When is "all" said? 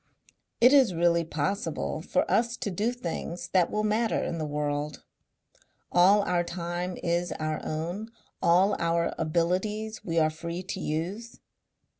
5.91-6.23, 8.41-8.75